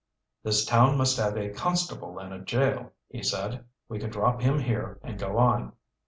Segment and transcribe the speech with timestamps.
[0.41, 3.65] "This town must have a constable and a jail," he said.
[3.87, 5.73] "We could drop him here and go on."